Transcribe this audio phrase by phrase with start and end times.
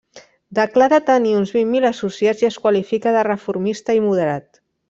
[0.59, 4.63] Declara tenir uns vint mil associats i es qualifica de reformista i moderat.